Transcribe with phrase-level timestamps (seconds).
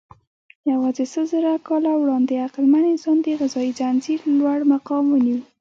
[0.71, 5.39] یواځې سلزره کاله وړاندې عقلمن انسان د غذایي ځنځير لوړ مقام ونیو.